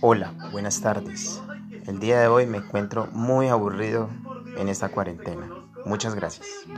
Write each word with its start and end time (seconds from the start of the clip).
Hola, 0.00 0.36
buenas 0.48 0.80
tardes. 0.80 1.44
El 1.82 1.98
día 1.98 2.20
de 2.20 2.28
hoy 2.28 2.46
me 2.46 2.58
encuentro 2.58 3.08
muy 3.12 3.48
aburrido 3.48 4.08
en 4.54 4.68
esta 4.68 4.90
cuarentena. 4.90 5.54
Muchas 5.84 6.14
gracias. 6.14 6.68